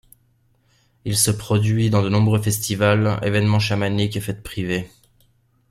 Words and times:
Il 1.05 1.15
se 1.15 1.29
produit 1.29 1.91
dans 1.91 2.01
de 2.01 2.09
nombreux 2.09 2.41
festivals, 2.41 3.19
événements 3.21 3.59
chamaniques 3.59 4.17
et 4.17 4.21
fêtes 4.21 4.41
privées. 4.41 4.89